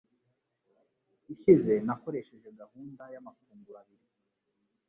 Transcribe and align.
ishize 1.33 1.73
nakoresheje 1.87 2.47
gahunda 2.59 3.03
y’amafunguro 3.13 3.77
abiri. 3.83 4.07